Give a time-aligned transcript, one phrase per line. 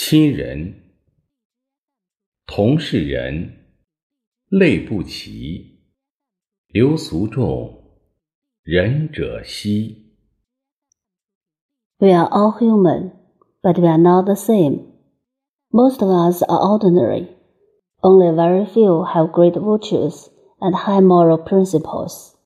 [0.00, 0.94] 亲人、
[2.46, 3.66] 同是人，
[4.48, 5.80] 类不齐，
[6.68, 7.98] 流俗众，
[8.62, 10.14] 仁者稀。
[11.98, 13.10] We are all human,
[13.60, 14.86] but we are not the same.
[15.70, 17.30] Most of us are ordinary.
[18.00, 20.28] Only very few have great virtues
[20.60, 22.36] and high moral principles.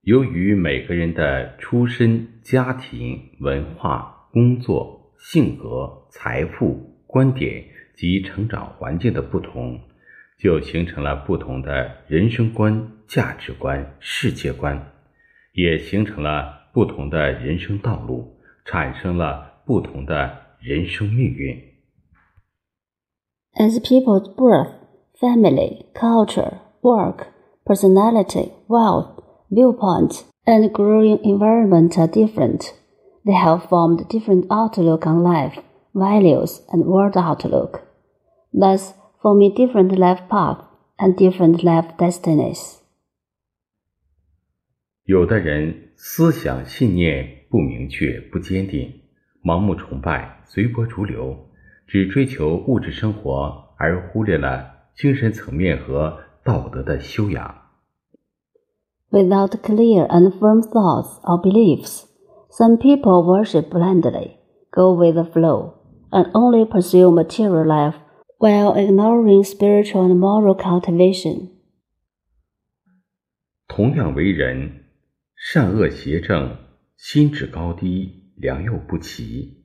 [0.00, 9.80] 由于每个人的出身、家庭、文化、工作、性格、财富、观点及成长环境的不同，
[10.38, 14.92] 就形成了不同的人生观、价值观、世界观，
[15.52, 21.56] 也形成了不同的人生道路，产生了不同的人生命运。
[23.54, 24.72] As people's birth,
[25.18, 27.28] family, culture, work,
[27.64, 32.74] personality, wealth, viewpoint, and growing environment are different,
[33.25, 35.61] they have formed different outlook on life,
[35.93, 37.81] values, and world outlook,
[38.51, 40.65] thus forming different life paths
[40.97, 42.77] and different life destinies.
[45.05, 49.01] 有的人思想信念不明确、不坚定，
[49.43, 51.35] 盲目崇拜、随波逐流，
[51.87, 57.55] 只追求物质生活，而忽略了精神层面和道德的修养。
[59.11, 62.04] Without clear and firm thoughts or beliefs,
[62.56, 64.38] some people worship blindly,
[64.70, 65.74] go with the flow,
[66.10, 67.96] and only pursue material life
[68.38, 71.50] while ignoring spiritual and moral cultivation.
[73.68, 74.84] 同样为人，
[75.34, 76.56] 善恶邪正、
[76.96, 79.64] 心智高低、良莠不齐。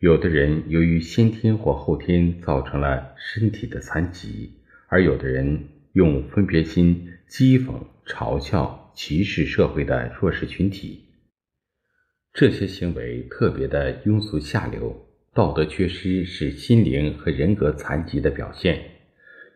[0.00, 4.50] 有的人由于先天或后天造成了身体的残疾，
[4.88, 7.72] 而有的人用分别心讥讽、
[8.04, 11.04] 嘲笑、歧视社会的弱势群体。
[12.34, 18.80] 这些行为特别的庸俗下流，道德缺失是心灵和人格残疾的表现。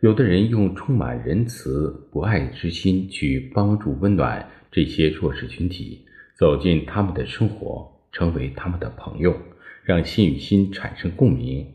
[0.03, 6.05] 有的人用充满仁慈、博爱之心去帮助、温暖这些弱势群体，
[6.39, 9.35] 走进他们的生活，成为他们的朋友，
[9.83, 11.67] 让心与心产生共鸣。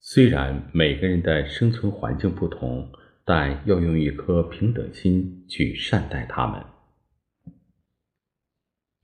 [0.00, 2.92] 虽然每个人的生存环境不同，
[3.24, 6.71] 但要用一颗平等心去善待他们。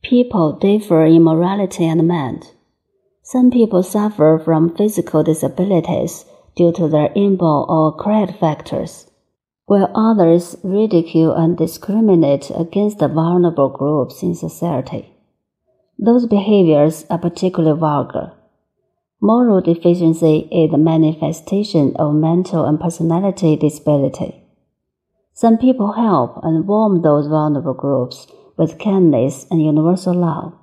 [0.09, 2.53] People differ in morality and mind.
[3.23, 6.25] Some people suffer from physical disabilities
[6.57, 9.11] due to their inborn or acquired factors,
[9.67, 15.13] while others ridicule and discriminate against the vulnerable groups in society.
[15.99, 18.33] Those behaviors are particularly vulgar.
[19.21, 24.43] Moral deficiency is the manifestation of mental and personality disability.
[25.35, 28.27] Some people help and warm those vulnerable groups
[28.58, 30.54] with kindness and universal love,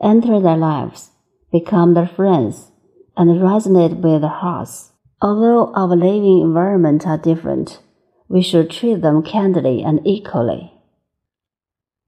[0.00, 1.10] enter their lives,
[1.50, 2.70] become their friends,
[3.16, 4.90] and resonate with their hearts.
[5.20, 7.80] Although our living environment are different,
[8.28, 10.70] we should treat them kindly and equally.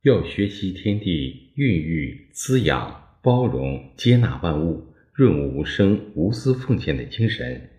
[0.02, 4.82] 要学习天地孕育、滋养、包容、接纳万物、
[5.12, 7.70] 润物无声、无私奉献的精神，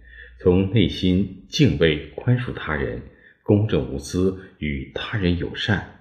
[0.42, 3.02] 从内心敬畏、宽恕他人，
[3.44, 5.99] 公正无私，与他人友善，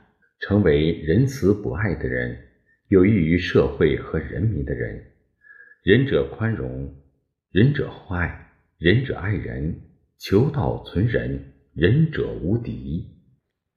[0.49, 2.35] 成为仁慈博爱的人，
[2.87, 4.99] 有益于社会和人民的人。
[5.83, 6.91] 仁者宽容，
[7.51, 8.47] 仁者厚爱，
[8.79, 9.79] 仁者爱人，
[10.17, 13.05] 求道存仁，仁者无敌。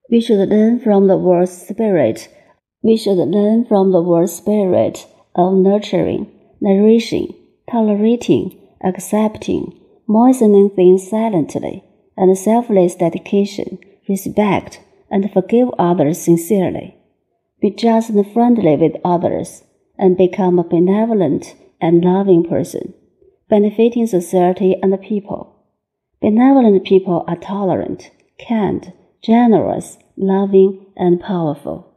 [0.08, 2.24] We should learn from the world spirit.
[2.80, 6.28] We should learn from the world spirit of nurturing,
[6.58, 7.34] nourishing,
[7.66, 9.74] tolerating, accepting,
[10.06, 11.82] moistening things silently,
[12.16, 13.78] and selfless dedication,
[14.08, 14.78] respect,
[15.12, 16.96] and forgive others sincerely.
[17.60, 19.62] Be just and friendly with others,
[19.96, 22.94] and become a benevolent and loving person,
[23.48, 25.54] benefiting society and the people.
[26.20, 28.10] Benevolent people are tolerant,
[28.48, 31.91] kind, generous, loving, and powerful.